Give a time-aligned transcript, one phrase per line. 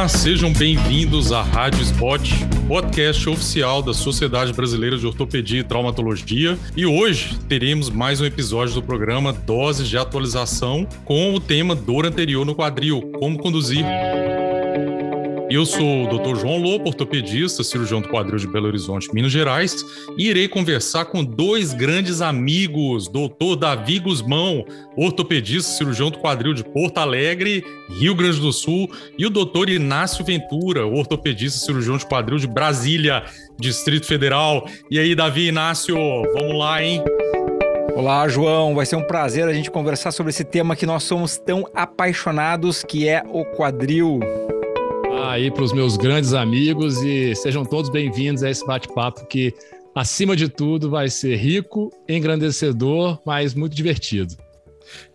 [0.00, 2.22] Olá, sejam bem-vindos à Rádio Spot,
[2.66, 6.58] podcast oficial da Sociedade Brasileira de Ortopedia e Traumatologia.
[6.74, 12.06] E hoje teremos mais um episódio do programa Doses de Atualização com o tema dor
[12.06, 13.84] anterior no quadril, como conduzir.
[15.50, 16.36] Eu sou o Dr.
[16.38, 19.84] João Lopo, ortopedista, cirurgião do quadril de Belo Horizonte, Minas Gerais,
[20.16, 23.56] e irei conversar com dois grandes amigos, Dr.
[23.58, 24.64] Davi Guzmão,
[24.96, 27.64] ortopedista, cirurgião do quadril de Porto Alegre,
[27.98, 29.70] Rio Grande do Sul, e o Dr.
[29.70, 33.24] Inácio Ventura, ortopedista, cirurgião de quadril de Brasília,
[33.58, 34.68] Distrito Federal.
[34.88, 35.96] E aí, Davi Inácio,
[36.32, 37.02] vamos lá, hein?
[37.96, 38.76] Olá, João.
[38.76, 42.84] Vai ser um prazer a gente conversar sobre esse tema que nós somos tão apaixonados,
[42.84, 44.20] que é o quadril
[45.28, 49.52] aí para os meus grandes amigos e sejam todos bem-vindos a esse bate-papo que,
[49.94, 54.34] acima de tudo, vai ser rico, engrandecedor, mas muito divertido.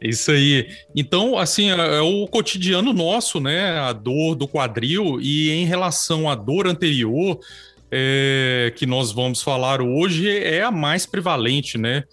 [0.01, 0.67] Isso aí.
[0.95, 3.79] Então, assim, é, é o cotidiano nosso, né?
[3.79, 7.39] A dor do quadril e em relação à dor anterior,
[7.91, 12.03] é, que nós vamos falar hoje, é a mais prevalente, né?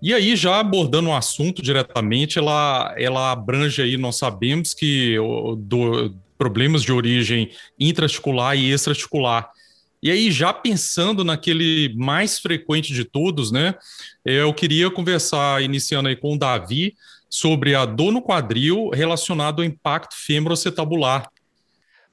[0.00, 5.16] E aí, já abordando o assunto diretamente, ela, ela abrange aí, nós sabemos que
[5.58, 6.12] do,
[6.42, 9.48] problemas de origem intraarticular e extraarticular.
[10.02, 13.76] E aí, já pensando naquele mais frequente de todos, né?
[14.24, 16.96] Eu queria conversar, iniciando aí com o Davi,
[17.30, 21.30] sobre a dor no quadril relacionado ao impacto femoroacetabular.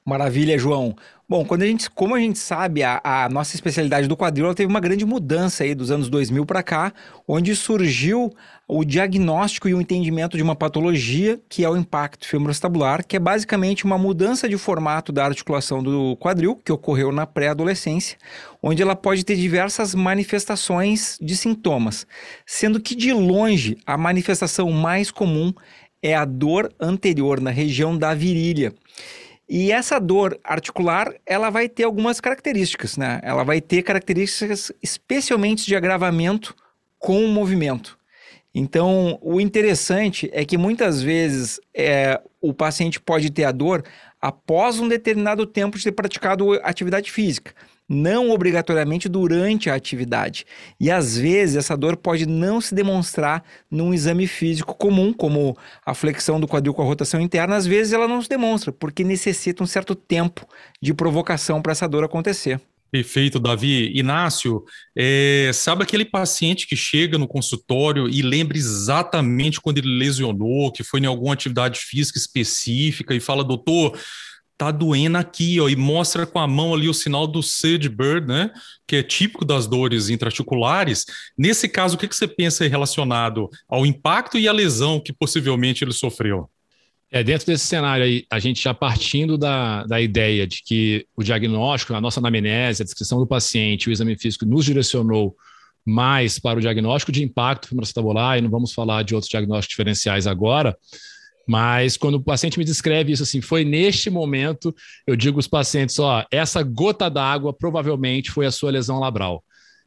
[0.05, 0.95] Maravilha, João.
[1.30, 4.55] Bom, quando a gente, como a gente sabe, a, a nossa especialidade do quadril ela
[4.55, 6.91] teve uma grande mudança aí dos anos 2000 para cá,
[7.27, 8.33] onde surgiu
[8.67, 13.19] o diagnóstico e o entendimento de uma patologia que é o impacto femorostabular, que é
[13.19, 18.17] basicamente uma mudança de formato da articulação do quadril que ocorreu na pré-adolescência,
[18.59, 22.08] onde ela pode ter diversas manifestações de sintomas,
[22.43, 25.53] sendo que de longe a manifestação mais comum
[26.02, 28.73] é a dor anterior na região da virilha.
[29.50, 33.19] E essa dor articular, ela vai ter algumas características, né?
[33.23, 36.55] Ela vai ter características especialmente de agravamento
[36.99, 37.98] com o movimento.
[38.54, 43.83] Então, o interessante é que muitas vezes é, o paciente pode ter a dor
[44.21, 47.54] após um determinado tempo de ter praticado atividade física
[47.89, 50.45] não obrigatoriamente durante a atividade.
[50.80, 55.95] E às vezes essa dor pode não se demonstrar num exame físico comum, como a
[55.95, 59.64] flexão do quadril com a rotação interna, às vezes ela não se demonstra, porque necessita
[59.64, 60.48] um certo tempo
[60.80, 62.61] de provocação para essa dor acontecer.
[62.92, 63.92] Perfeito, Davi.
[63.95, 64.64] Inácio,
[64.98, 70.83] é, sabe aquele paciente que chega no consultório e lembra exatamente quando ele lesionou, que
[70.83, 73.98] foi em alguma atividade física específica e fala, doutor,
[74.59, 77.39] tá doendo aqui, ó, e mostra com a mão ali o sinal do
[77.89, 78.52] Bird, né,
[78.86, 81.05] que é típico das dores intraarticulares.
[81.37, 85.81] Nesse caso, o que, que você pensa relacionado ao impacto e à lesão que possivelmente
[85.81, 86.49] ele sofreu?
[87.09, 91.23] É, dentro desse cenário aí, a gente já partindo da, da ideia de que o
[91.23, 95.37] diagnóstico, a nossa anamnese, a descrição do paciente, o exame físico nos direcionou
[95.86, 100.27] mais para o diagnóstico de impacto femoroacetabular, e não vamos falar de outros diagnósticos diferenciais
[100.27, 100.77] agora,
[101.49, 104.71] mas quando o paciente me descreve isso assim, foi neste momento,
[105.08, 109.43] eu digo aos pacientes, ó, essa gota d'água provavelmente foi a sua lesão labral.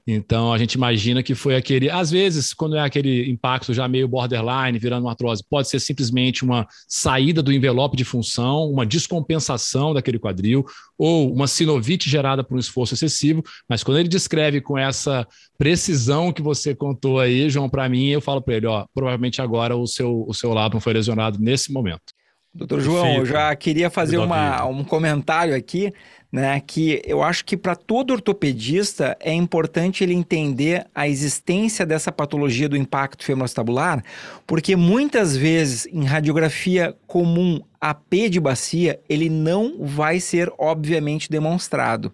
[0.07, 4.09] Então a gente imagina que foi aquele, às vezes, quando é aquele impacto já meio
[4.09, 9.95] borderline, virando uma artrose, pode ser simplesmente uma saída do envelope de função, uma descompensação
[9.95, 10.65] daquele quadril,
[10.99, 13.45] ou uma sinovite gerada por um esforço excessivo.
[13.69, 15.27] Mas quando ele descreve com essa
[15.57, 19.77] precisão que você contou aí, João, para mim, eu falo para ele, ó, provavelmente agora
[19.77, 22.13] o seu, o seu lábio foi lesionado nesse momento.
[22.55, 25.93] Doutor João, eu já queria fazer uma, um comentário aqui
[26.33, 32.11] né, que eu acho que para todo ortopedista é importante ele entender a existência dessa
[32.11, 34.03] patologia do impacto femoroacetabular,
[34.47, 42.13] porque muitas vezes em radiografia comum AP de bacia, ele não vai ser obviamente demonstrado.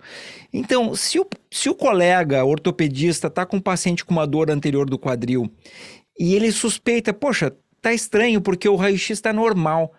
[0.53, 4.91] Então, se o, se o colega ortopedista está com um paciente com uma dor anterior
[4.91, 5.49] do quadril
[6.19, 9.95] e ele suspeita, poxa, tá estranho porque o raio-x está normal.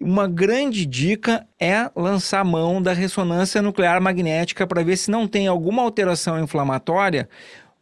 [0.00, 5.46] Uma grande dica é lançar mão da ressonância nuclear magnética para ver se não tem
[5.46, 7.28] alguma alteração inflamatória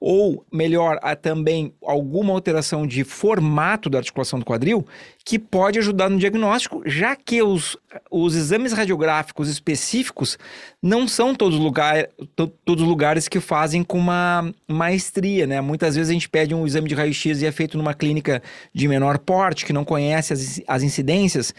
[0.05, 4.85] ou melhor, há também alguma alteração de formato da articulação do quadril,
[5.25, 7.77] que pode ajudar no diagnóstico, já que os,
[8.11, 10.37] os exames radiográficos específicos
[10.83, 15.61] não são todos, lugar, to, todos lugares que fazem com uma maestria, né?
[15.61, 18.43] Muitas vezes a gente pede um exame de raio-x e é feito numa clínica
[18.75, 21.55] de menor porte, que não conhece as, as incidências,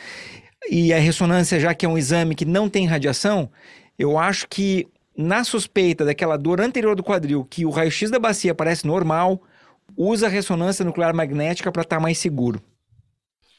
[0.69, 3.49] e a ressonância, já que é um exame que não tem radiação,
[3.97, 8.55] eu acho que na suspeita daquela dor anterior do quadril, que o raio-x da bacia
[8.55, 9.41] parece normal,
[9.95, 12.61] usa a ressonância nuclear magnética para estar tá mais seguro.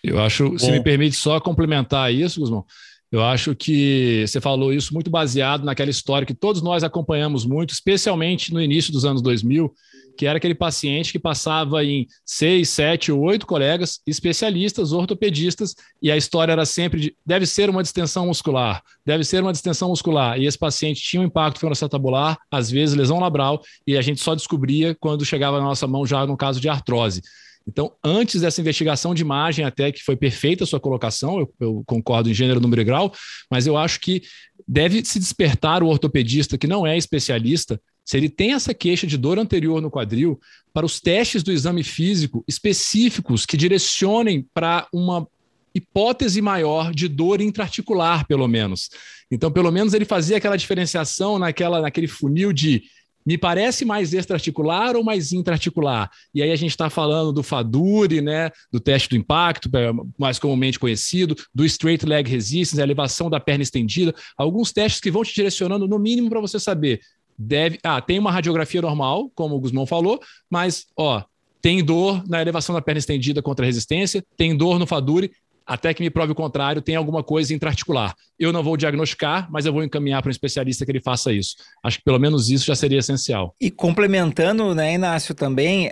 [0.02, 0.58] Eu acho, Bom.
[0.58, 2.64] se me permite só complementar isso, Guzmão,
[3.10, 7.72] Eu acho que você falou isso muito baseado naquela história que todos nós acompanhamos muito,
[7.72, 9.72] especialmente no início dos anos 2000,
[10.16, 16.10] que era aquele paciente que passava em seis, sete ou oito colegas especialistas, ortopedistas, e
[16.10, 20.38] a história era sempre de deve ser uma distensão muscular, deve ser uma distensão muscular.
[20.38, 24.34] E esse paciente tinha um impacto femoacetabular, às vezes lesão labral, e a gente só
[24.34, 27.22] descobria quando chegava na nossa mão já no caso de artrose.
[27.66, 31.82] Então, antes dessa investigação de imagem, até que foi perfeita a sua colocação, eu, eu,
[31.86, 33.12] concordo em gênero, número e grau,
[33.50, 34.22] mas eu acho que
[34.68, 39.16] deve se despertar o ortopedista que não é especialista se ele tem essa queixa de
[39.16, 40.38] dor anterior no quadril,
[40.72, 45.26] para os testes do exame físico específicos que direcionem para uma
[45.74, 48.90] hipótese maior de dor intraarticular, pelo menos.
[49.30, 52.82] Então, pelo menos ele fazia aquela diferenciação naquela, naquele funil de
[53.26, 56.10] me parece mais extraarticular ou mais intraarticular?
[56.34, 60.38] E aí a gente está falando do FADURI, né, do teste do impacto, é, mais
[60.38, 65.24] comumente conhecido, do straight leg resistance, a elevação da perna estendida, alguns testes que vão
[65.24, 67.00] te direcionando no mínimo para você saber
[67.38, 67.78] deve.
[67.82, 70.20] Ah, tem uma radiografia normal, como o Guzmão falou,
[70.50, 71.22] mas, ó,
[71.60, 75.32] tem dor na elevação da perna estendida contra a resistência, tem dor no Faduri,
[75.66, 78.14] até que me prove o contrário, tem alguma coisa intraarticular.
[78.38, 81.56] Eu não vou diagnosticar, mas eu vou encaminhar para um especialista que ele faça isso.
[81.82, 83.54] Acho que pelo menos isso já seria essencial.
[83.60, 85.90] E complementando, né, Inácio, também, uh,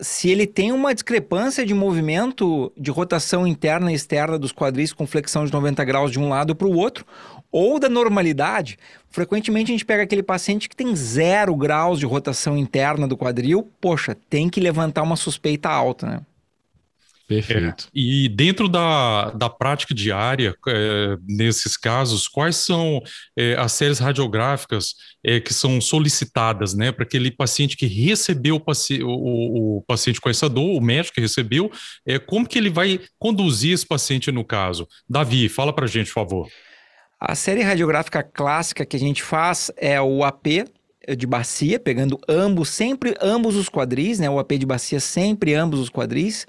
[0.00, 5.06] se ele tem uma discrepância de movimento de rotação interna e externa dos quadris com
[5.06, 7.06] flexão de 90 graus de um lado para o outro,
[7.52, 8.78] ou da normalidade,
[9.10, 13.70] frequentemente a gente pega aquele paciente que tem zero graus de rotação interna do quadril,
[13.78, 16.20] poxa, tem que levantar uma suspeita alta, né?
[17.34, 17.84] Perfeito.
[17.84, 17.90] É.
[17.94, 23.02] E dentro da, da prática diária, é, nesses casos, quais são
[23.36, 24.94] é, as séries radiográficas
[25.24, 30.20] é, que são solicitadas, né, para aquele paciente que recebeu o, paci o, o, paciente
[30.20, 31.70] com essa dor, o médico que recebeu,
[32.06, 34.86] é, como que ele vai conduzir esse paciente no caso?
[35.08, 36.48] Davi, fala para gente, por favor.
[37.20, 40.66] A série radiográfica clássica que a gente faz é o AP
[41.16, 44.30] de bacia, pegando ambos, sempre ambos os quadris, né?
[44.30, 46.46] O AP de bacia sempre ambos os quadris.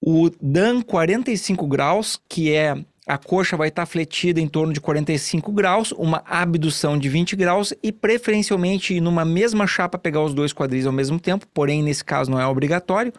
[0.00, 2.76] O DAN 45 graus, que é
[3.06, 7.72] a coxa vai estar fletida em torno de 45 graus, uma abdução de 20 graus
[7.80, 12.30] e preferencialmente numa mesma chapa pegar os dois quadris ao mesmo tempo, porém nesse caso
[12.30, 13.12] não é obrigatório.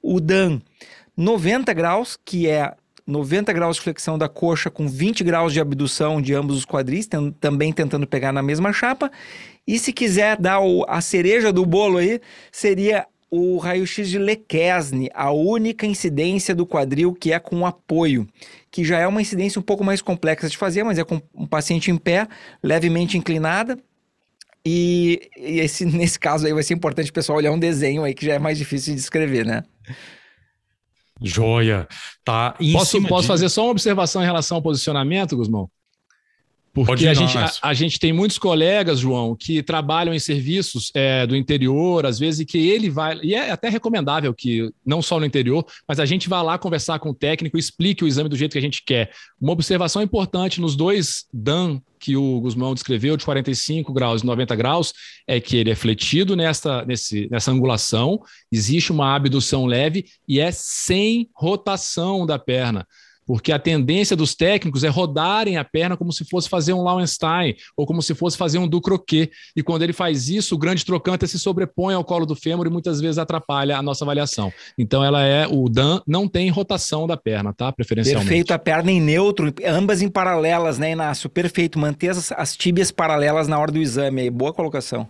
[0.00, 0.60] O DAN
[1.16, 2.74] 90 graus, que é
[3.06, 7.08] 90 graus de flexão da coxa com 20 graus de abdução de ambos os quadris,
[7.40, 9.10] também tentando pegar na mesma chapa.
[9.66, 13.06] E se quiser dar o, a cereja do bolo aí, seria
[13.36, 18.28] o raio-x de Lequesne, a única incidência do quadril que é com apoio,
[18.70, 21.44] que já é uma incidência um pouco mais complexa de fazer, mas é com um
[21.44, 22.28] paciente em pé,
[22.62, 23.76] levemente inclinada.
[24.64, 28.14] E, e esse, nesse caso aí vai ser importante o pessoal olhar um desenho aí
[28.14, 29.64] que já é mais difícil de descrever, né?
[31.20, 31.88] Joia.
[32.24, 32.54] Tá.
[32.72, 33.28] posso posso de...
[33.28, 35.68] fazer só uma observação em relação ao posicionamento, Guzmão?
[36.74, 41.24] Porque a gente, a, a, gente tem muitos colegas, João, que trabalham em serviços é,
[41.24, 43.16] do interior, às vezes, e que ele vai.
[43.22, 46.98] E é até recomendável que, não só no interior, mas a gente vá lá conversar
[46.98, 49.12] com o técnico e explique o exame do jeito que a gente quer.
[49.40, 54.54] Uma observação importante nos dois DAN que o Guzmão descreveu, de 45 graus e 90
[54.56, 54.92] graus,
[55.26, 58.20] é que ele é fletido nessa, nesse, nessa angulação,
[58.52, 62.86] existe uma abdução leve e é sem rotação da perna
[63.26, 67.54] porque a tendência dos técnicos é rodarem a perna como se fosse fazer um Lauenstein
[67.76, 69.30] ou como se fosse fazer um Ducroquet.
[69.56, 72.70] E quando ele faz isso, o grande trocante se sobrepõe ao colo do fêmur e
[72.70, 74.52] muitas vezes atrapalha a nossa avaliação.
[74.78, 77.72] Então ela é o Dan não tem rotação da perna, tá?
[77.72, 78.28] Preferencialmente.
[78.28, 81.28] Perfeito, a perna em neutro, ambas em paralelas, né, Inácio?
[81.28, 84.30] Perfeito, manter as, as tíbias paralelas na hora do exame aí.
[84.30, 85.08] Boa colocação.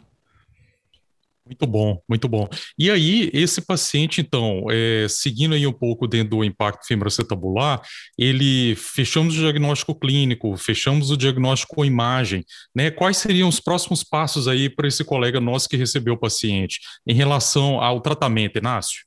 [1.47, 2.49] Muito bom, muito bom.
[2.79, 7.83] E aí, esse paciente, então, é, seguindo aí um pouco dentro do impacto femoroacetabular,
[8.19, 12.43] ele fechamos o diagnóstico clínico, fechamos o diagnóstico com imagem,
[12.75, 12.91] né?
[12.91, 17.15] Quais seriam os próximos passos aí para esse colega nosso que recebeu o paciente em
[17.15, 19.05] relação ao tratamento, Inácio?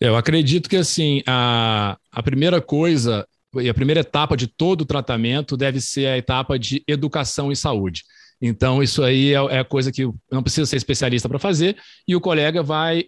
[0.00, 4.86] Eu acredito que assim, a, a primeira coisa e a primeira etapa de todo o
[4.86, 8.02] tratamento deve ser a etapa de educação e saúde.
[8.40, 11.76] Então, isso aí é, é coisa que não precisa ser especialista para fazer,
[12.06, 13.04] e o colega vai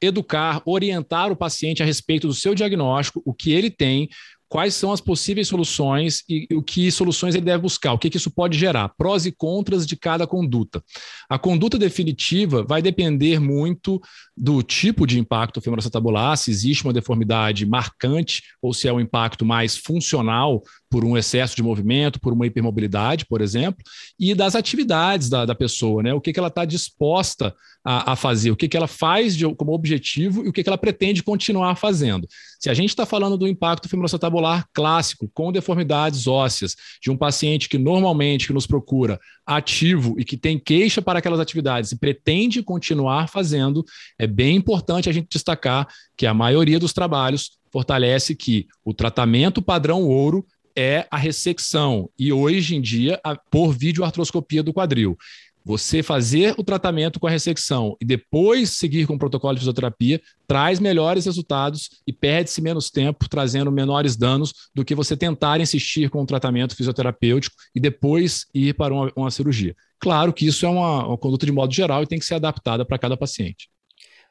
[0.00, 4.08] educar, orientar o paciente a respeito do seu diagnóstico, o que ele tem,
[4.48, 8.16] quais são as possíveis soluções e o que soluções ele deve buscar, o que, que
[8.16, 10.82] isso pode gerar, prós e contras de cada conduta.
[11.28, 14.00] A conduta definitiva vai depender muito
[14.40, 19.44] do tipo de impacto femoroacetabular, se existe uma deformidade marcante ou se é um impacto
[19.44, 23.82] mais funcional por um excesso de movimento, por uma hipermobilidade, por exemplo,
[24.18, 26.14] e das atividades da, da pessoa, né?
[26.14, 27.54] O que, que ela está disposta
[27.84, 30.68] a, a, fazer, o que, que ela faz de, como objetivo e o que, que
[30.68, 32.26] ela pretende continuar fazendo.
[32.60, 37.68] Se a gente está falando do impacto femoroacetabular clássico, com deformidades ósseas, de um paciente
[37.68, 42.62] que normalmente que nos procura ativo e que tem queixa para aquelas atividades e pretende
[42.62, 43.84] continuar fazendo,
[44.18, 49.62] é bem importante a gente destacar que a maioria dos trabalhos fortalece que o tratamento
[49.62, 55.16] padrão ouro é a ressecção e hoje em dia a, por videoartroscopia do quadril.
[55.64, 60.20] Você fazer o tratamento com a ressecção e depois seguir com o protocolo de fisioterapia
[60.46, 66.08] traz melhores resultados e perde-se menos tempo, trazendo menores danos do que você tentar insistir
[66.08, 69.74] com o tratamento fisioterapêutico e depois ir para uma, uma cirurgia.
[70.00, 72.84] Claro que isso é uma, uma conduta de modo geral e tem que ser adaptada
[72.84, 73.68] para cada paciente.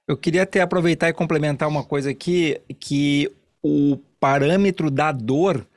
[0.08, 3.30] Eu queria até aproveitar e complementar uma coisa aqui, que
[3.62, 5.68] o parâmetro da dor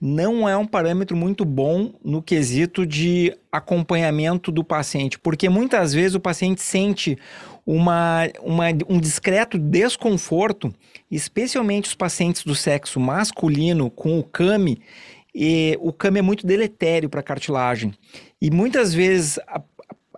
[0.00, 6.14] não é um parâmetro muito bom no quesito de acompanhamento do paciente, porque muitas vezes
[6.14, 7.18] o paciente sente
[7.66, 10.72] uma, uma, um discreto desconforto,
[11.10, 14.80] especialmente os pacientes do sexo masculino com o CAMI,
[15.34, 17.92] e o CAMI é muito deletério para a cartilagem.
[18.40, 19.62] E muitas vezes a,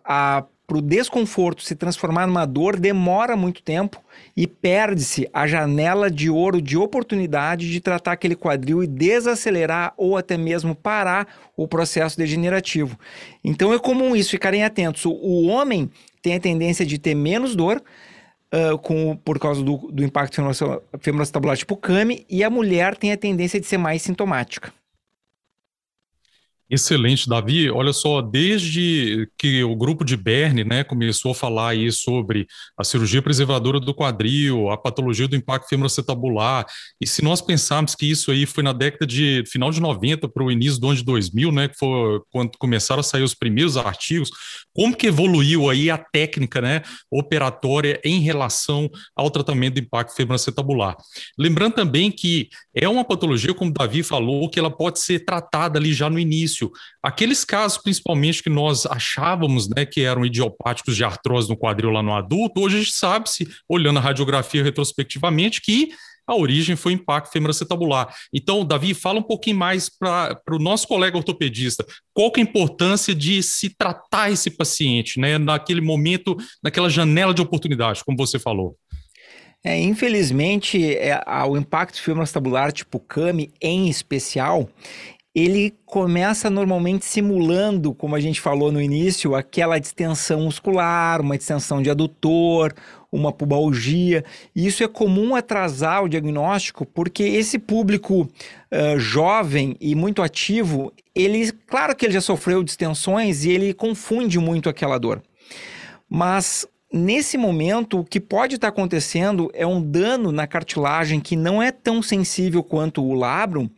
[0.04, 4.02] a para o desconforto se transformar numa dor demora muito tempo
[4.34, 10.16] e perde-se a janela de ouro de oportunidade de tratar aquele quadril e desacelerar ou
[10.16, 12.98] até mesmo parar o processo degenerativo.
[13.44, 15.04] Então é comum isso, ficarem atentos.
[15.04, 15.90] O homem
[16.22, 17.82] tem a tendência de ter menos dor,
[18.54, 20.36] Uh, com, por causa do, do impacto
[21.00, 24.70] femoroacetabular tipo CAMI, e a mulher tem a tendência de ser mais sintomática.
[26.72, 27.70] Excelente, Davi.
[27.70, 32.46] Olha só, desde que o grupo de Berne né, começou a falar aí sobre
[32.78, 36.64] a cirurgia preservadora do quadril, a patologia do impacto femoroacetabular,
[36.98, 40.42] e se nós pensarmos que isso aí foi na década de final de 90 para
[40.42, 43.76] o início do ano de 2000, né, que foi quando começaram a sair os primeiros
[43.76, 44.30] artigos,
[44.74, 50.96] como que evoluiu aí a técnica né, operatória em relação ao tratamento do impacto femoroacetabular?
[51.38, 55.78] Lembrando também que é uma patologia, como o Davi falou, que ela pode ser tratada
[55.78, 56.70] ali já no início início,
[57.02, 62.02] aqueles casos principalmente que nós achávamos né, que eram idiopáticos de artrose no quadril lá
[62.02, 65.90] no adulto, hoje a gente sabe-se, olhando a radiografia retrospectivamente, que
[66.24, 68.14] a origem foi impacto femoroacetabular.
[68.32, 71.84] Então, Davi, fala um pouquinho mais para o nosso colega ortopedista.
[72.14, 77.34] Qual que é a importância de se tratar esse paciente, né, naquele momento, naquela janela
[77.34, 78.76] de oportunidade, como você falou?
[79.64, 84.68] É, infelizmente, é, o impacto femoroacetabular tipo CAMI, em especial,
[85.34, 91.80] ele começa normalmente simulando, como a gente falou no início, aquela distensão muscular, uma distensão
[91.80, 92.74] de adutor,
[93.10, 94.24] uma pubalgia.
[94.54, 100.92] E isso é comum atrasar o diagnóstico, porque esse público uh, jovem e muito ativo,
[101.14, 105.22] ele, claro que ele já sofreu distensões e ele confunde muito aquela dor.
[106.10, 111.62] Mas nesse momento, o que pode estar acontecendo é um dano na cartilagem que não
[111.62, 113.70] é tão sensível quanto o labrum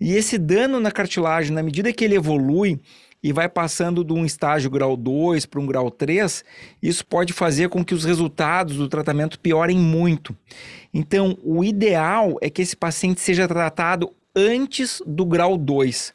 [0.00, 2.78] e esse dano na cartilagem, na medida que ele evolui
[3.22, 6.44] e vai passando de um estágio grau 2 para um grau 3,
[6.82, 10.36] isso pode fazer com que os resultados do tratamento piorem muito.
[10.92, 16.14] Então, o ideal é que esse paciente seja tratado antes do grau 2.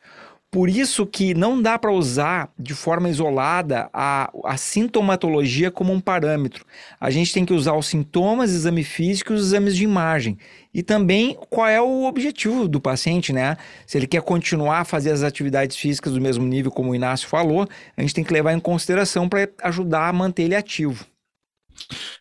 [0.51, 6.01] Por isso que não dá para usar de forma isolada a, a sintomatologia como um
[6.01, 6.65] parâmetro.
[6.99, 10.37] A gente tem que usar os sintomas, exame físico e os exames de imagem.
[10.73, 13.55] E também qual é o objetivo do paciente, né?
[13.87, 17.29] Se ele quer continuar a fazer as atividades físicas do mesmo nível, como o Inácio
[17.29, 17.65] falou,
[17.95, 21.05] a gente tem que levar em consideração para ajudar a manter ele ativo.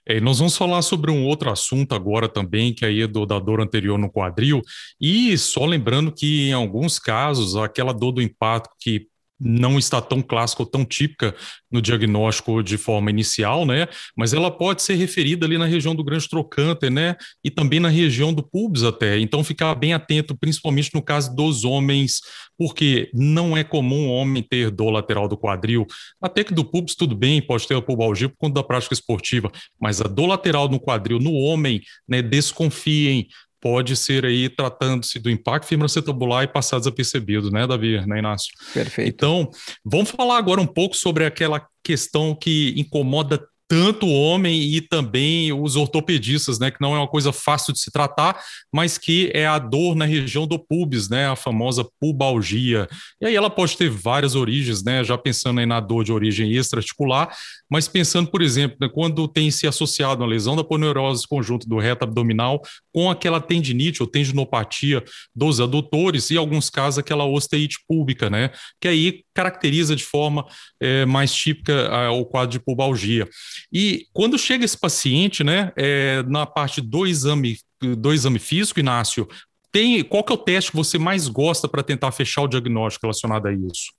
[0.07, 3.38] É, nós vamos falar sobre um outro assunto agora também, que aí é do, da
[3.38, 4.61] dor anterior no quadril,
[5.00, 9.10] e só lembrando que em alguns casos, aquela dor do impacto que
[9.40, 11.35] não está tão clássica ou tão típica
[11.70, 13.88] no diagnóstico de forma inicial, né?
[14.16, 17.16] Mas ela pode ser referida ali na região do grande trocânter, né?
[17.42, 19.18] E também na região do pubis até.
[19.18, 22.20] Então ficar bem atento, principalmente no caso dos homens,
[22.59, 25.87] porque não é comum homem ter dor lateral do quadril.
[26.20, 29.50] Até que do pubis tudo bem, pode ter a pubalgia por conta da prática esportiva,
[29.80, 32.20] mas a dor lateral no quadril no homem, né?
[32.20, 33.28] Desconfiem,
[33.61, 38.52] pode ser aí tratando-se do impacto femoroacetabular e passar desapercebido, né, Davi, né, Inácio?
[38.73, 39.09] Perfeito.
[39.09, 39.50] Então,
[39.85, 43.40] vamos falar agora um pouco sobre aquela questão que incomoda
[43.71, 47.79] tanto o homem e também os ortopedistas, né, que não é uma coisa fácil de
[47.79, 48.37] se tratar,
[48.75, 52.88] mas que é a dor na região do pubis, né, a famosa pubalgia.
[53.21, 56.50] E aí ela pode ter várias origens, né, já pensando aí na dor de origem
[56.50, 57.33] extraarticular,
[57.71, 61.79] mas pensando, por exemplo, né, quando tem se associado uma lesão da poneurose conjunto do
[61.79, 62.61] reto abdominal
[62.92, 65.02] com aquela tendinite ou tendinopatia
[65.35, 68.50] dos adutores e, alguns casos, aquela osteite pública, né?
[68.80, 70.47] Que aí caracteriza de forma
[70.80, 73.28] é, mais típica o quadro de pubalgia.
[73.73, 79.28] E quando chega esse paciente, né, é, na parte do exame, do exame físico, Inácio,
[79.73, 83.06] tem, qual que é o teste que você mais gosta para tentar fechar o diagnóstico
[83.06, 83.92] relacionado a isso?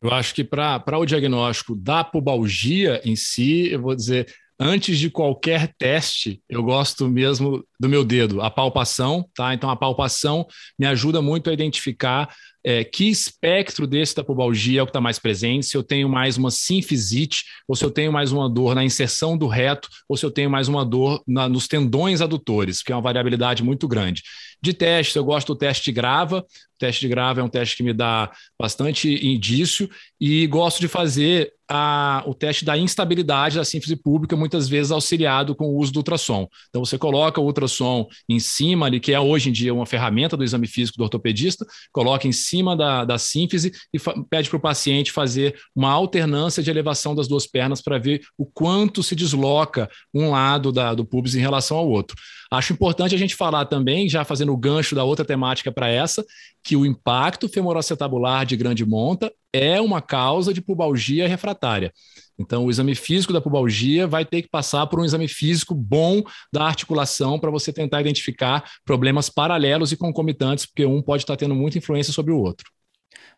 [0.00, 5.10] Eu acho que para o diagnóstico da pubalgia em si, eu vou dizer, antes de
[5.10, 9.54] qualquer teste, eu gosto mesmo do meu dedo, a palpação, tá?
[9.54, 10.46] Então a palpação
[10.78, 12.28] me ajuda muito a identificar
[12.64, 16.08] é, que espectro desse da pubalgia é o que está mais presente, se eu tenho
[16.08, 20.16] mais uma sinfisite, ou se eu tenho mais uma dor na inserção do reto, ou
[20.16, 23.86] se eu tenho mais uma dor na, nos tendões adutores, que é uma variabilidade muito
[23.86, 24.22] grande.
[24.60, 27.76] De teste, eu gosto do teste de grava, o teste de grava é um teste
[27.76, 28.30] que me dá
[28.60, 29.88] bastante indício,
[30.20, 35.54] e gosto de fazer a, o teste da instabilidade da sínfise pública, muitas vezes auxiliado
[35.54, 36.48] com o uso do ultrassom.
[36.68, 40.36] Então, você coloca o ultrassom em cima, ali, que é hoje em dia uma ferramenta
[40.36, 43.98] do exame físico do ortopedista, coloca em cima da, da sínfise e
[44.28, 48.46] pede para o paciente fazer uma alternância de elevação das duas pernas para ver o
[48.46, 52.16] quanto se desloca um lado da, do pubis em relação ao outro.
[52.50, 56.24] Acho importante a gente falar também, já fazendo o gancho da outra temática para essa,
[56.62, 61.92] que o impacto femoroacetabular de grande monta é uma causa de pubalgia refratária.
[62.38, 66.22] Então, o exame físico da pubalgia vai ter que passar por um exame físico bom
[66.52, 71.54] da articulação para você tentar identificar problemas paralelos e concomitantes, porque um pode estar tendo
[71.54, 72.70] muita influência sobre o outro.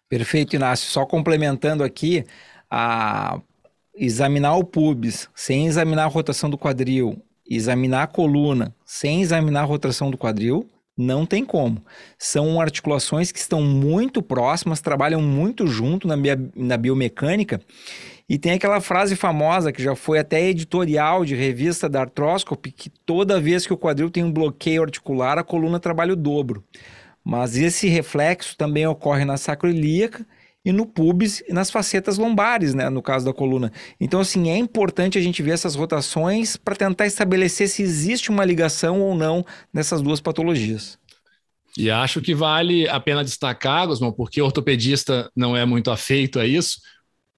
[0.09, 0.91] Perfeito, Inácio.
[0.91, 2.25] Só complementando aqui,
[2.71, 3.41] a
[3.95, 7.23] examinar o pubis sem examinar a rotação do quadril,
[7.57, 11.83] examinar a coluna sem examinar a rotação do quadril, não tem como.
[12.19, 16.15] São articulações que estão muito próximas, trabalham muito junto na,
[16.55, 17.61] na biomecânica.
[18.29, 22.89] E tem aquela frase famosa que já foi até editorial de revista da Arthroscopy, que
[22.89, 26.63] toda vez que o quadril tem um bloqueio articular, a coluna trabalha o dobro.
[27.25, 30.25] Mas esse reflexo também ocorre na sacroilíaca
[30.65, 33.73] e no pubis e nas facetas lombares, né, no caso da coluna.
[33.99, 38.45] Então, assim, é importante a gente ver essas rotações para tentar estabelecer se existe uma
[38.45, 40.99] ligação ou não nessas duas patologias.
[41.77, 46.39] E acho que vale a pena destacar, Gosmão, porque o ortopedista não é muito afeito
[46.39, 46.81] a isso,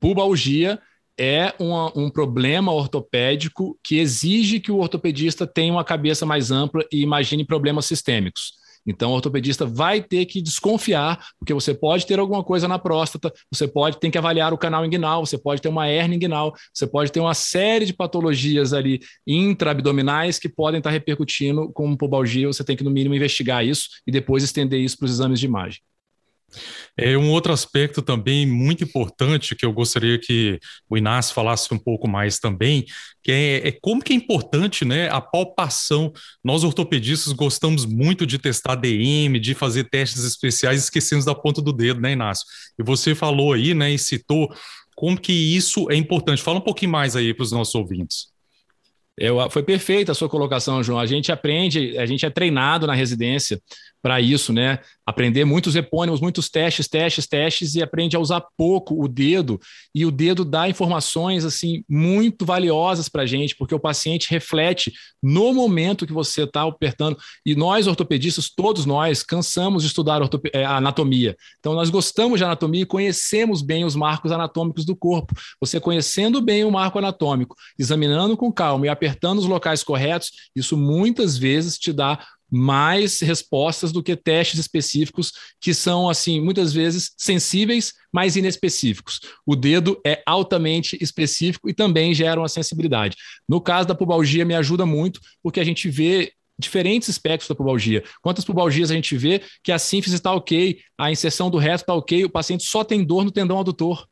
[0.00, 0.80] pubalgia
[1.18, 6.84] é uma, um problema ortopédico que exige que o ortopedista tenha uma cabeça mais ampla
[6.90, 8.54] e imagine problemas sistêmicos.
[8.86, 13.32] Então, o ortopedista vai ter que desconfiar, porque você pode ter alguma coisa na próstata,
[13.50, 16.86] você pode ter que avaliar o canal inguinal, você pode ter uma hernia inguinal, você
[16.86, 22.46] pode ter uma série de patologias ali intraabdominais que podem estar repercutindo com pubalgia.
[22.46, 25.46] Você tem que, no mínimo, investigar isso e depois estender isso para os exames de
[25.46, 25.80] imagem.
[26.96, 31.78] É um outro aspecto também muito importante que eu gostaria que o Inácio falasse um
[31.78, 32.84] pouco mais também,
[33.22, 36.12] que é, é, como que é importante né, a palpação.
[36.44, 41.72] Nós ortopedistas gostamos muito de testar DM, de fazer testes especiais, esquecemos da ponta do
[41.72, 42.46] dedo, né, Inácio?
[42.78, 44.52] E você falou aí, né, e citou
[44.94, 46.42] como que isso é importante.
[46.42, 48.32] Fala um pouquinho mais aí para os nossos ouvintes.
[49.16, 50.98] Eu, foi perfeita a sua colocação, João.
[50.98, 53.60] A gente aprende, a gente é treinado na residência
[54.02, 54.80] para isso, né?
[55.06, 59.60] Aprender muitos epônimos, muitos testes, testes, testes e aprende a usar pouco o dedo
[59.94, 64.92] e o dedo dá informações assim muito valiosas para a gente, porque o paciente reflete
[65.22, 70.20] no momento que você está apertando e nós ortopedistas, todos nós cansamos de estudar
[70.52, 71.36] é, anatomia.
[71.60, 75.32] Então nós gostamos de anatomia e conhecemos bem os marcos anatômicos do corpo.
[75.60, 80.76] Você conhecendo bem o marco anatômico, examinando com calma e apertando os locais corretos, isso
[80.76, 82.18] muitas vezes te dá
[82.54, 89.20] mais respostas do que testes específicos que são assim muitas vezes sensíveis, mas inespecíficos.
[89.46, 93.16] O dedo é altamente específico e também gera uma sensibilidade.
[93.48, 98.04] No caso da pubalgia me ajuda muito porque a gente vê diferentes espectros da pubalgia.
[98.20, 101.94] Quantas pubalgias a gente vê que a sínfise está ok, a inserção do reto está
[101.94, 104.06] ok, o paciente só tem dor no tendão adutor.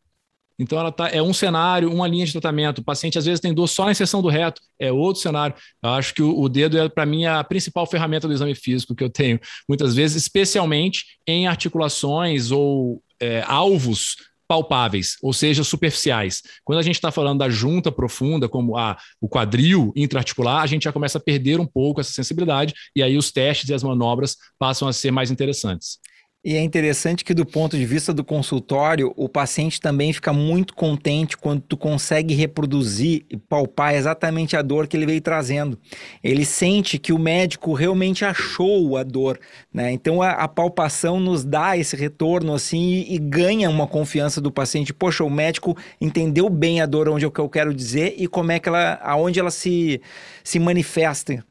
[0.60, 2.80] Então, ela tá, é um cenário, uma linha de tratamento.
[2.80, 5.56] O paciente às vezes tem dor só na inserção do reto, é outro cenário.
[5.82, 8.94] Eu acho que o, o dedo é, para mim, a principal ferramenta do exame físico
[8.94, 16.42] que eu tenho, muitas vezes, especialmente em articulações ou é, alvos palpáveis, ou seja, superficiais.
[16.62, 20.82] Quando a gente está falando da junta profunda, como a, o quadril intraarticular, a gente
[20.82, 24.36] já começa a perder um pouco essa sensibilidade, e aí os testes e as manobras
[24.58, 25.98] passam a ser mais interessantes.
[26.42, 30.74] E é interessante que do ponto de vista do consultório, o paciente também fica muito
[30.74, 35.78] contente quando tu consegue reproduzir e palpar exatamente a dor que ele veio trazendo.
[36.24, 39.38] Ele sente que o médico realmente achou a dor,
[39.70, 39.92] né?
[39.92, 44.50] Então a, a palpação nos dá esse retorno assim e, e, ganha uma confiança do
[44.50, 44.94] paciente.
[44.94, 48.26] Poxa, o médico entendeu bem a dor onde é o que eu quero dizer e
[48.26, 50.00] como é que ela, aonde ela se
[50.42, 51.44] se manifesta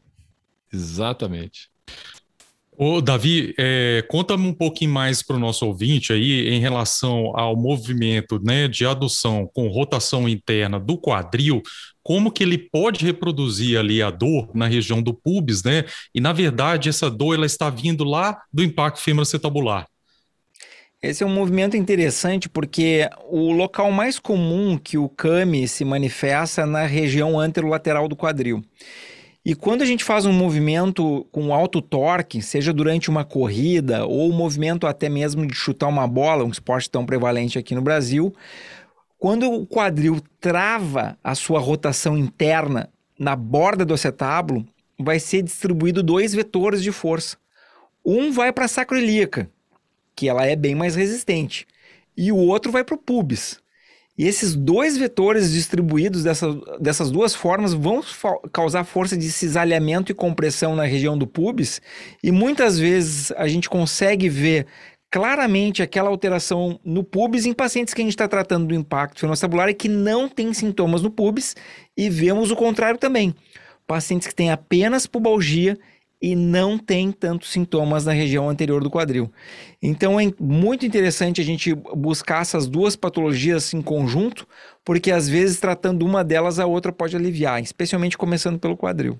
[0.71, 1.69] Exatamente.
[2.82, 7.54] Ô, Davi, é, conta-me um pouquinho mais para o nosso ouvinte aí em relação ao
[7.54, 11.62] movimento né, de adução com rotação interna do quadril,
[12.02, 15.84] como que ele pode reproduzir ali a dor na região do pubis, né?
[16.15, 19.86] E na verdade essa dor ela está vindo lá do impacto femoroacetabular.
[21.02, 26.62] Esse é um movimento interessante porque o local mais comum que o CAMI se manifesta
[26.62, 28.63] é na região anterolateral do quadril.
[29.45, 34.30] E quando a gente faz um movimento com alto torque, seja durante uma corrida ou
[34.30, 38.34] um movimento até mesmo de chutar uma bola, um esporte tão prevalente aqui no Brasil,
[39.17, 44.65] quando o quadril trava a sua rotação interna na borda do acetábulo,
[44.97, 47.38] vai ser distribuído dois vetores de força.
[48.06, 49.49] Um vai para a sacroiliaca,
[50.15, 51.65] que ela é bem mais resistente,
[52.15, 53.62] e o outro vai para o pubis,
[54.20, 58.04] e esses dois vetores distribuídos dessa, dessas duas formas vão
[58.52, 61.82] causar força de cisalhamento e compressão na região do pubis,
[62.22, 64.68] e muitas vezes a gente consegue ver
[65.10, 69.70] claramente aquela alteração no pubis em pacientes que a gente está tratando do impacto fenostabular
[69.70, 71.56] e que não tem sintomas no pubis,
[71.96, 73.34] e vemos o contrário também.
[73.88, 75.80] Pacientes que têm apenas pubalgia
[76.22, 79.32] e não tem tantos sintomas na região anterior do quadril.
[79.82, 84.48] Então é muito interessante a gente buscar essas duas patologias em conjunto,
[84.84, 89.20] porque às vezes tratando uma delas a outra pode aliviar, especialmente começando pelo quadril.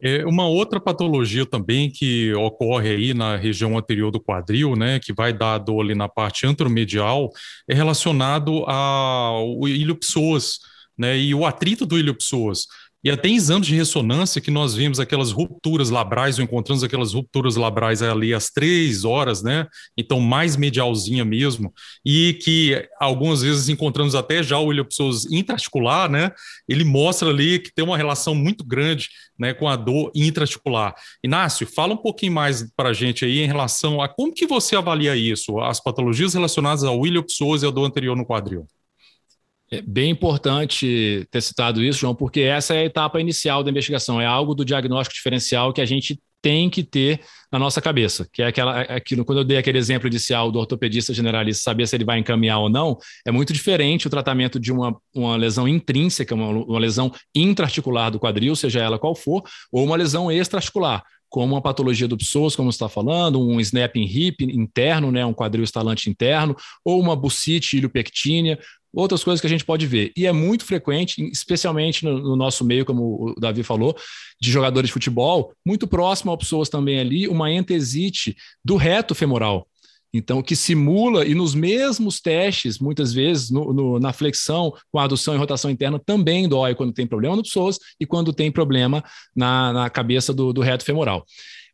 [0.00, 5.14] É uma outra patologia também que ocorre aí na região anterior do quadril, né, que
[5.14, 7.30] vai dar dor ali na parte anteromedial,
[7.66, 10.58] é relacionado ao ilhopsoas,
[10.98, 12.66] né, e o atrito do ilhopsoas.
[13.04, 17.12] E até em exames de ressonância que nós vimos aquelas rupturas labrais, ou encontramos aquelas
[17.12, 19.66] rupturas labrais ali às três horas, né?
[19.94, 21.70] Então, mais medialzinha mesmo,
[22.02, 26.32] e que algumas vezes encontramos até já o ilhopsoas intraarticular, né?
[26.66, 30.94] Ele mostra ali que tem uma relação muito grande né, com a dor intraarticular.
[31.22, 34.76] Inácio, fala um pouquinho mais para a gente aí em relação a como que você
[34.76, 38.66] avalia isso, as patologias relacionadas ao ilhopsoas e a dor anterior no quadril.
[39.78, 44.20] É bem importante ter citado isso, João, porque essa é a etapa inicial da investigação,
[44.20, 48.42] é algo do diagnóstico diferencial que a gente tem que ter na nossa cabeça, que
[48.42, 51.96] é aquela, é aquilo, quando eu dei aquele exemplo inicial do ortopedista generalista saber se
[51.96, 56.34] ele vai encaminhar ou não, é muito diferente o tratamento de uma, uma lesão intrínseca,
[56.34, 61.54] uma, uma lesão intraarticular do quadril, seja ela qual for, ou uma lesão extraarticular, como
[61.54, 66.10] uma patologia do psoas, como está falando, um snapping hip interno, né, um quadril estalante
[66.10, 68.58] interno, ou uma bucite iliopectínea,
[68.94, 70.12] outras coisas que a gente pode ver.
[70.16, 73.96] E é muito frequente, especialmente no, no, nosso meio, como o Davi falou,
[74.40, 79.66] de jogadores de futebol, muito próximo a pessoas também ali, uma entesite do reto femoral.
[80.12, 85.34] Então, que simula, e nos mesmos testes, muitas vezes, no, no, na flexão, com adução
[85.34, 89.02] e rotação interna, também dói quando tem problema no pessoas e quando tem problema
[89.34, 91.26] na, na cabeça do, do reto femoral.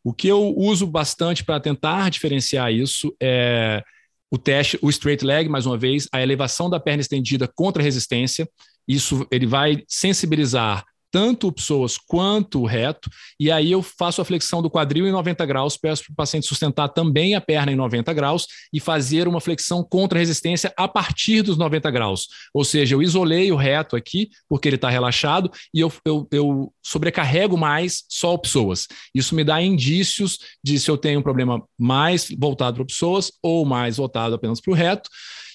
[0.03, 3.83] O que eu uso bastante para tentar diferenciar isso é
[4.31, 7.85] o teste, o straight leg, mais uma vez, a elevação da perna estendida contra a
[7.85, 8.49] resistência.
[8.87, 14.69] Isso ele vai sensibilizar tanto pessoas quanto reto, e aí eu faço a flexão do
[14.69, 18.47] quadril em 90 graus, peço para o paciente sustentar também a perna em 90 graus
[18.73, 22.27] e fazer uma flexão contra resistência a partir dos 90 graus.
[22.53, 26.73] Ou seja, eu isolei o reto aqui, porque ele está relaxado, e eu, eu, eu
[26.81, 28.87] sobrecarrego mais só pessoas.
[29.13, 33.65] Isso me dá indícios de se eu tenho um problema mais voltado para pessoas ou
[33.65, 35.09] mais voltado apenas para o reto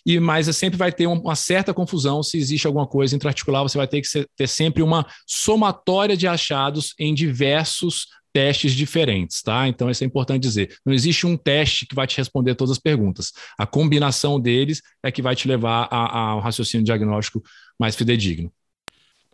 [0.06, 3.88] e mas sempre vai ter uma certa confusão se existe alguma coisa intraarticular, você vai
[3.88, 9.66] ter que ter sempre uma somatória de achados em diversos testes diferentes, tá?
[9.66, 10.76] Então isso é importante dizer.
[10.84, 13.32] Não existe um teste que vai te responder todas as perguntas.
[13.58, 17.42] A combinação deles é que vai te levar ao raciocínio diagnóstico
[17.80, 18.52] mais fidedigno.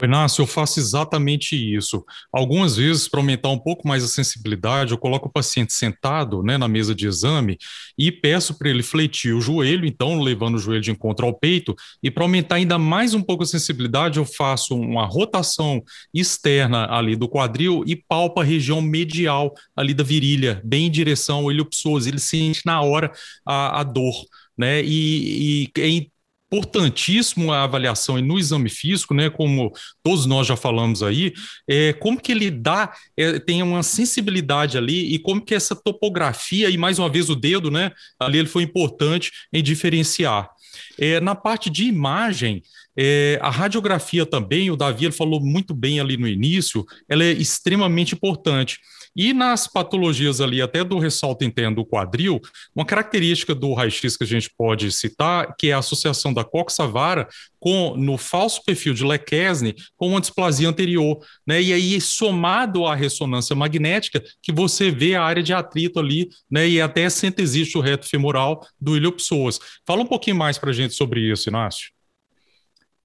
[0.03, 2.05] Inácio, eu faço exatamente isso.
[2.33, 6.59] Algumas vezes, para aumentar um pouco mais a sensibilidade, eu coloco o paciente sentado né,
[6.59, 7.57] na mesa de exame
[7.97, 11.75] e peço para ele fletir o joelho, então levando o joelho de encontro ao peito,
[12.03, 17.15] e para aumentar ainda mais um pouco a sensibilidade, eu faço uma rotação externa ali
[17.15, 22.07] do quadril e palpa a região medial ali da virilha, bem em direção ao ilho-psoas.
[22.07, 23.13] Ele sente na hora
[23.47, 24.15] a, a dor.
[24.57, 24.83] Né?
[24.85, 26.12] E, e,
[26.53, 31.33] importantíssimo a avaliação e no exame físico, né, como todos nós já falamos aí,
[31.67, 36.69] é, como que ele dá, é, tem uma sensibilidade ali e como que essa topografia
[36.69, 40.51] e mais uma vez o dedo, né, ali ele foi importante em diferenciar.
[40.99, 42.62] É, na parte de imagem,
[42.97, 47.33] É, a radiografia também, o Davi ele falou muito bem ali no início, ela é
[47.33, 48.79] extremamente importante.
[49.15, 52.41] E nas patologias ali, até do ressalto interno do quadril,
[52.75, 57.29] uma característica do raio-x que a gente pode citar, que é a associação da coxavara
[57.61, 61.61] com, no falso perfil de Lequesne com uma displasia anterior, né?
[61.61, 66.67] E aí, somado à ressonância magnética, que você vê a área de atrito ali, né?
[66.67, 69.61] E até existe o reto femoral do ilho-pessoas.
[69.87, 71.91] Fala um pouquinho mais para a gente sobre isso, Inácio.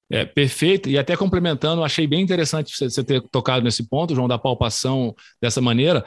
[0.09, 0.89] É, perfeito.
[0.89, 5.61] E até complementando, achei bem interessante você ter tocado nesse ponto, João, da palpação dessa
[5.61, 6.05] maneira.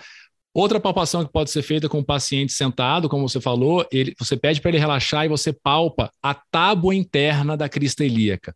[0.52, 4.36] Outra palpação que pode ser feita com o paciente sentado, como você falou, ele, você
[4.36, 8.52] pede para ele relaxar e você palpa a tábua interna da crista ilíaca.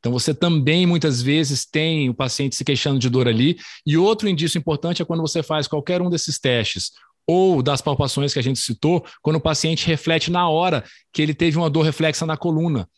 [0.00, 3.56] Então, você também muitas vezes tem o paciente se queixando de dor ali.
[3.86, 6.90] E outro indício importante é quando você faz qualquer um desses testes,
[7.28, 11.34] ou das palpações que a gente citou, quando o paciente reflete na hora que ele
[11.34, 12.88] teve uma dor reflexa na coluna.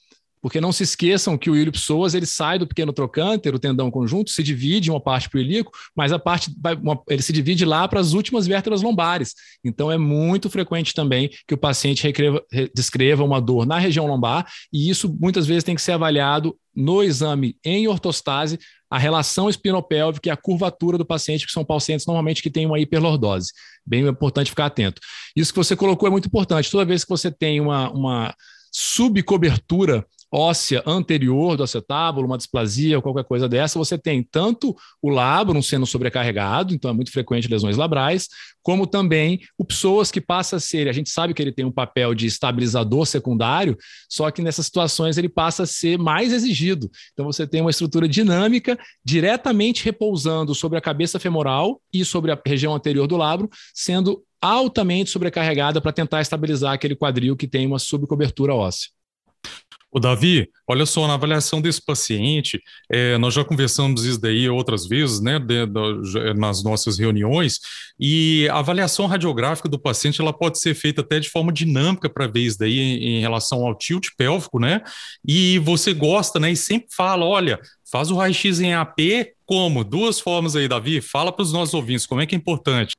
[0.40, 3.90] Porque não se esqueçam que o ilho psoas ele sai do pequeno trocânter, o tendão
[3.90, 6.50] conjunto, se divide uma parte para o ilíaco, mas a parte
[6.82, 9.34] uma, ele se divide lá para as últimas vértebras lombares.
[9.64, 12.42] Então é muito frequente também que o paciente recreva,
[12.74, 17.02] descreva uma dor na região lombar, e isso muitas vezes tem que ser avaliado no
[17.02, 18.58] exame em ortostase,
[18.90, 22.78] a relação espinopélvica e a curvatura do paciente, que são pacientes normalmente que têm uma
[22.78, 23.52] hiperlordose.
[23.84, 25.00] Bem importante ficar atento.
[25.34, 26.70] Isso que você colocou é muito importante.
[26.70, 28.34] Toda vez que você tem uma, uma
[28.72, 35.08] subcobertura óssea anterior do acetábulo, uma displasia ou qualquer coisa dessa, você tem tanto o
[35.08, 38.28] labrum sendo sobrecarregado, então é muito frequente lesões labrais,
[38.62, 41.72] como também o psoas que passa a ser, a gente sabe que ele tem um
[41.72, 43.76] papel de estabilizador secundário,
[44.08, 46.90] só que nessas situações ele passa a ser mais exigido.
[47.12, 52.40] Então você tem uma estrutura dinâmica diretamente repousando sobre a cabeça femoral e sobre a
[52.44, 57.78] região anterior do labro, sendo altamente sobrecarregada para tentar estabilizar aquele quadril que tem uma
[57.78, 58.97] subcobertura óssea.
[59.90, 62.60] O Davi, olha só, na avaliação desse paciente,
[62.92, 67.58] é, nós já conversamos isso daí outras vezes, né, de, de, nas nossas reuniões,
[67.98, 72.26] e a avaliação radiográfica do paciente, ela pode ser feita até de forma dinâmica para
[72.26, 74.82] ver isso daí em, em, relação ao tilt pélvico, né,
[75.26, 77.58] e você gosta, né, e sempre fala, olha,
[77.90, 78.98] faz o raio-x em AP,
[79.46, 79.82] como?
[79.82, 82.94] Duas formas aí, Davi, fala para os nossos ouvintes, como é que é importante.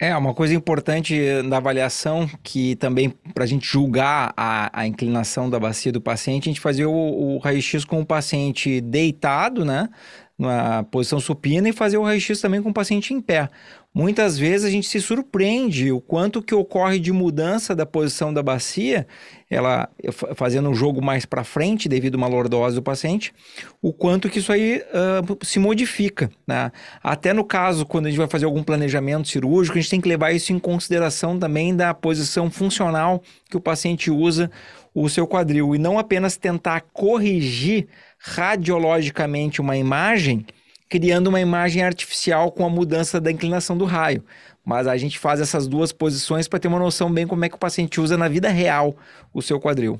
[0.00, 1.16] É, uma coisa importante
[1.48, 6.48] da avaliação, que também para a gente julgar a, a, inclinação da bacia do paciente,
[6.48, 9.88] a gente fazia o, o raio-x com o paciente deitado, né?
[10.36, 13.48] Na posição supina e fazer o raio-x também com o paciente em pé.
[13.94, 18.42] Muitas vezes a gente se surpreende o quanto que ocorre de mudança da posição da
[18.42, 19.06] bacia,
[19.50, 19.86] ela
[20.34, 23.34] fazendo um jogo mais para frente devido a uma lordose do paciente,
[23.82, 26.30] o quanto que isso aí uh, se modifica.
[26.46, 26.72] Né?
[27.02, 30.08] Até no caso, quando a gente vai fazer algum planejamento cirúrgico, a gente tem que
[30.08, 34.50] levar isso em consideração também da posição funcional que o paciente usa
[34.94, 40.46] o seu quadril e não apenas tentar corrigir radiologicamente uma imagem
[40.92, 44.22] criando uma imagem artificial com a mudança da inclinação do raio.
[44.62, 47.54] Mas a gente faz essas duas posições para ter uma noção bem como é que
[47.54, 48.94] o paciente usa na vida real
[49.32, 49.98] o seu quadril.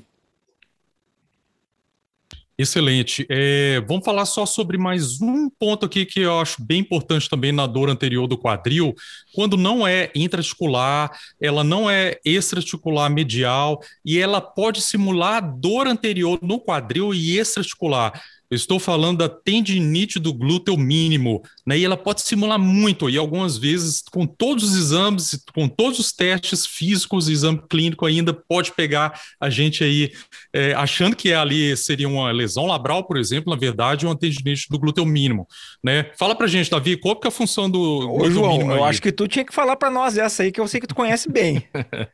[2.55, 3.25] Excelente.
[3.27, 7.51] É, vamos falar só sobre mais um ponto aqui que eu acho bem importante também
[7.51, 8.93] na dor anterior do quadril.
[9.33, 11.09] Quando não é intraarticular,
[11.41, 18.21] ela não é extraarticular medial e ela pode simular dor anterior no quadril e extraarticular.
[18.53, 21.75] Eu estou falando da tendinite do glúteo mínimo, né?
[21.75, 26.11] E ela pode simular muito, e algumas vezes, com todos os exames, com todos os
[26.11, 30.11] testes físicos, exame clínico ainda pode pegar a gente aí
[30.53, 34.77] é, achando que ali seria uma lesão labral, por exemplo, na verdade, uma tendinite do
[34.77, 35.47] glúteo mínimo,
[35.83, 36.11] né?
[36.15, 38.89] Fala pra gente, Davi, qual que é a função do Ô, João, eu aí?
[38.91, 40.93] acho que tu tinha que falar para nós essa aí, que eu sei que tu
[40.93, 41.67] conhece bem.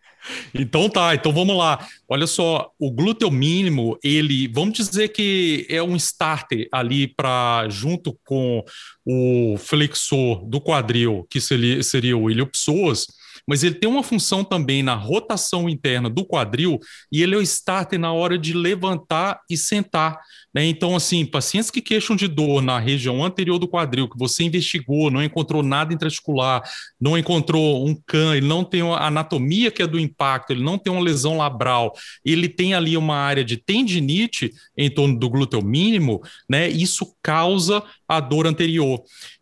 [0.54, 1.88] Então tá, então vamos lá.
[2.08, 8.18] Olha só, o glúteo mínimo, ele, vamos dizer que é um starter ali para junto
[8.26, 8.64] com
[9.06, 13.08] o flexor do quadril, que seria, seria o iliopsoas,
[13.50, 16.78] mas ele tem uma função também na rotação interna do quadril
[17.12, 20.20] e ele é o starter na hora de levantar e sentar.
[20.54, 20.66] Né?
[20.66, 25.10] Então, assim, pacientes que queixam de dor na região anterior do quadril, que você investigou,
[25.10, 26.62] não encontrou nada intraarticular,
[27.02, 30.78] não encontrou um can, ele não tem a anatomia que é do impacto, ele não
[30.78, 31.92] tem uma lesão labral,
[32.24, 36.70] ele tem ali uma área de tendinite em torno do glúteo mínimo, né?
[36.70, 39.02] Isso causa a dor anterior.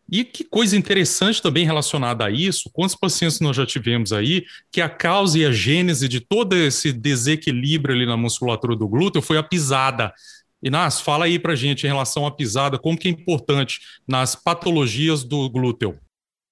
[0.10, 4.80] E que coisa interessante também relacionada a isso, quantos pacientes nós já tivemos aí que
[4.80, 9.38] a causa e a gênese de todo esse desequilíbrio ali na musculatura do glúteo foi
[9.38, 10.13] a pisada.
[10.63, 15.24] Inácio, fala aí pra gente em relação à pisada, como que é importante nas patologias
[15.24, 16.00] do glúteo.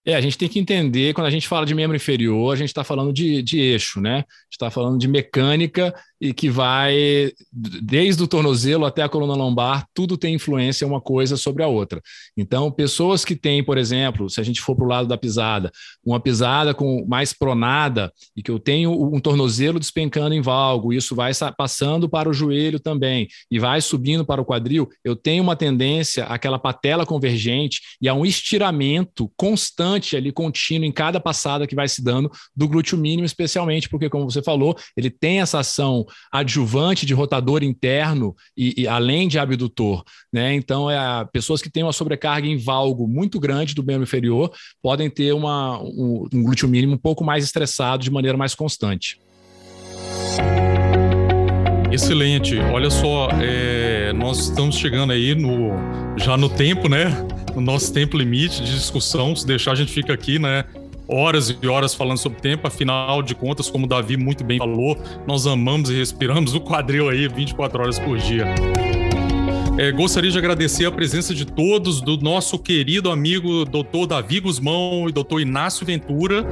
[0.07, 2.67] É, a gente tem que entender, quando a gente fala de membro inferior, a gente
[2.67, 4.17] está falando de, de eixo, né?
[4.17, 9.33] A gente está falando de mecânica e que vai, desde o tornozelo até a coluna
[9.33, 12.01] lombar, tudo tem influência uma coisa sobre a outra.
[12.37, 15.71] Então, pessoas que têm, por exemplo, se a gente for para o lado da pisada,
[16.05, 21.15] uma pisada com mais pronada e que eu tenho um tornozelo despencando em valgo, isso
[21.15, 25.55] vai passando para o joelho também e vai subindo para o quadril, eu tenho uma
[25.55, 31.75] tendência àquela patela convergente e a um estiramento constante ali, contínuo, em cada passada que
[31.75, 36.05] vai se dando do glúteo mínimo, especialmente porque, como você falou, ele tem essa ação
[36.31, 40.53] adjuvante de rotador interno e, e além de abdutor, né?
[40.53, 44.51] Então, é, pessoas que têm uma sobrecarga em valgo muito grande do membro inferior
[44.81, 49.19] podem ter uma, um, um glúteo mínimo um pouco mais estressado de maneira mais constante.
[51.91, 52.59] Excelente.
[52.59, 55.71] Olha só, é, nós estamos chegando aí no
[56.17, 57.05] já no tempo, né?
[57.55, 59.33] No nosso tempo limite de discussão.
[59.33, 60.65] Se deixar, a gente fica aqui, né?
[61.07, 64.97] Horas e horas falando sobre tempo, afinal de contas, como o Davi muito bem falou,
[65.27, 68.45] nós amamos e respiramos o quadril aí 24 horas por dia.
[69.77, 74.07] É, gostaria de agradecer a presença de todos, do nosso querido amigo Dr.
[74.07, 75.41] Davi Guzmão e Dr.
[75.41, 76.45] Inácio Ventura.